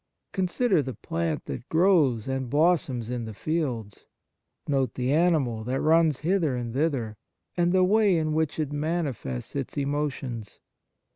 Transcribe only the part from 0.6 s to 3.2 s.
the plant that grows and blossoms